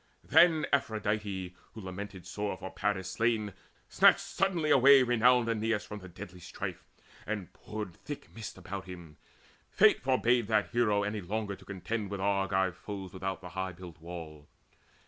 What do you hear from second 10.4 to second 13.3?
That hero any longer to contend With Argive foes